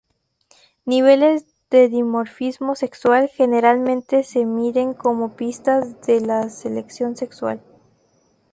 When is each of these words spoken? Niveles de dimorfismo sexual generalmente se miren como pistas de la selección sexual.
Niveles 0.87 1.45
de 1.69 1.87
dimorfismo 1.87 2.73
sexual 2.73 3.27
generalmente 3.29 4.23
se 4.23 4.47
miren 4.47 4.95
como 4.95 5.35
pistas 5.35 6.01
de 6.01 6.21
la 6.21 6.49
selección 6.49 7.15
sexual. 7.15 7.61